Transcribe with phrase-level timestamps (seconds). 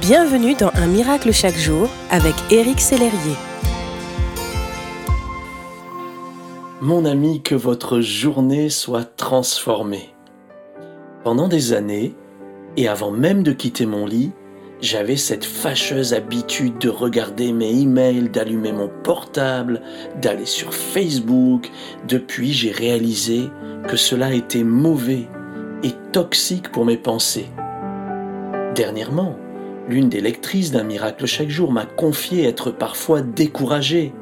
[0.00, 3.36] Bienvenue dans Un miracle chaque jour avec Éric Sellerier.
[6.80, 10.14] Mon ami, que votre journée soit transformée.
[11.22, 12.14] Pendant des années,
[12.78, 14.32] et avant même de quitter mon lit,
[14.80, 19.82] j'avais cette fâcheuse habitude de regarder mes emails, d'allumer mon portable,
[20.22, 21.70] d'aller sur Facebook.
[22.08, 23.50] Depuis, j'ai réalisé
[23.86, 25.28] que cela était mauvais
[25.82, 27.50] et toxique pour mes pensées.
[28.74, 29.36] Dernièrement,
[29.90, 34.14] l'une des lectrices d'un miracle chaque jour m'a confié être parfois découragée.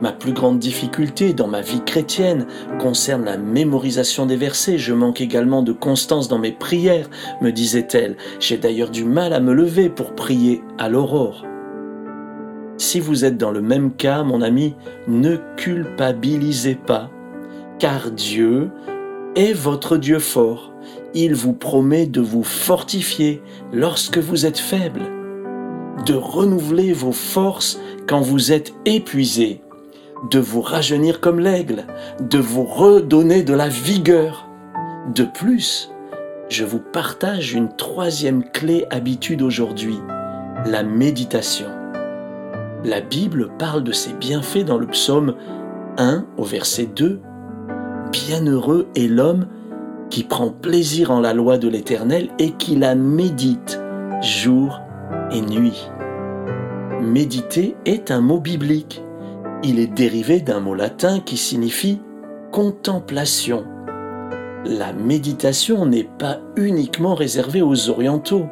[0.00, 2.46] Ma plus grande difficulté dans ma vie chrétienne
[2.78, 4.78] concerne la mémorisation des versets.
[4.78, 7.10] Je manque également de constance dans mes prières,
[7.42, 8.16] me disait-elle.
[8.38, 11.44] J'ai d'ailleurs du mal à me lever pour prier à l'aurore.
[12.78, 14.74] Si vous êtes dans le même cas, mon ami,
[15.06, 17.10] ne culpabilisez pas,
[17.78, 18.70] car Dieu
[19.36, 20.72] est votre Dieu fort.
[21.14, 25.02] Il vous promet de vous fortifier lorsque vous êtes faible,
[26.06, 29.60] de renouveler vos forces quand vous êtes épuisé
[30.28, 31.84] de vous rajeunir comme l'aigle,
[32.20, 34.48] de vous redonner de la vigueur.
[35.14, 35.90] De plus,
[36.48, 39.98] je vous partage une troisième clé habitude aujourd'hui,
[40.66, 41.66] la méditation.
[42.84, 45.34] La Bible parle de ses bienfaits dans le psaume
[45.96, 47.20] 1 au verset 2.
[48.12, 49.46] Bienheureux est l'homme
[50.10, 53.80] qui prend plaisir en la loi de l'Éternel et qui la médite
[54.22, 54.80] jour
[55.30, 55.88] et nuit.
[57.00, 59.02] Méditer est un mot biblique
[59.62, 62.00] il est dérivé d'un mot latin qui signifie
[62.50, 63.64] contemplation.
[64.64, 68.46] La méditation n'est pas uniquement réservée aux orientaux.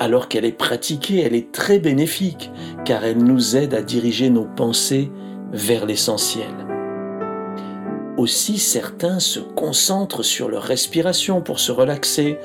[0.00, 2.50] Alors qu'elle est pratiquée, elle est très bénéfique
[2.84, 5.10] car elle nous aide à diriger nos pensées
[5.52, 6.73] vers l'essentiel.
[8.16, 12.38] Aussi certains se concentrent sur leur respiration pour se relaxer,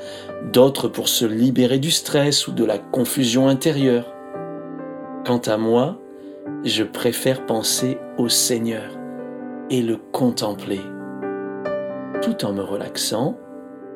[0.52, 4.12] d'autres pour se libérer du stress ou de la confusion intérieure.
[5.24, 5.98] Quant à moi,
[6.64, 8.98] je préfère penser au Seigneur
[9.70, 10.80] et le contempler,
[12.20, 13.38] tout en me relaxant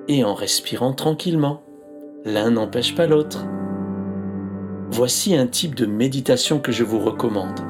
[0.06, 1.62] et en respirant tranquillement.
[2.24, 3.44] L'un n'empêche pas l'autre.
[4.90, 7.60] Voici un type de méditation que je vous recommande,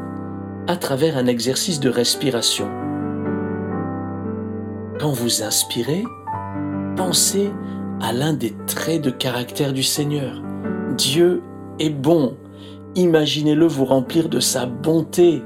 [0.67, 2.69] à travers un exercice de respiration.
[5.01, 6.05] Quand vous inspirez,
[6.97, 7.53] pensez
[8.01, 10.43] à l'un des traits de caractère du Seigneur.
[10.97, 11.43] Dieu
[11.79, 12.37] est bon
[12.95, 15.43] imaginez-le vous remplir de sa bonté,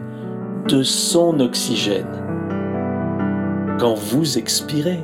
[0.68, 2.06] de son oxygène.
[3.78, 5.00] Quand vous expirez,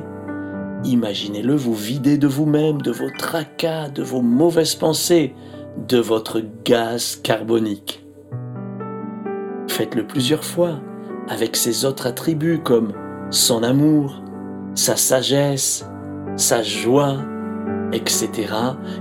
[0.83, 5.33] imaginez-le vous vider de vous-même, de vos tracas, de vos mauvaises pensées,
[5.87, 8.05] de votre gaz carbonique.
[9.67, 10.79] Faites-le plusieurs fois
[11.27, 12.93] avec ses autres attributs comme
[13.31, 14.21] son amour,
[14.75, 15.85] sa sagesse,
[16.35, 17.17] sa joie,
[17.91, 18.29] etc.,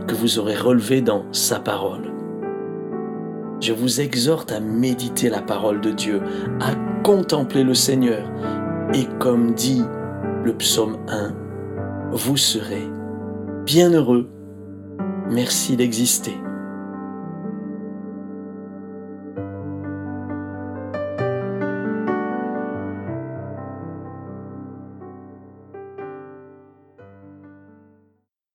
[0.07, 2.15] que vous aurez relevé dans sa parole
[3.65, 6.21] je vous exhorte à méditer la parole de Dieu,
[6.61, 8.31] à contempler le Seigneur.
[8.93, 9.83] Et comme dit
[10.45, 11.35] le psaume 1,
[12.13, 12.87] vous serez
[13.65, 14.29] bienheureux.
[15.31, 16.37] Merci d'exister.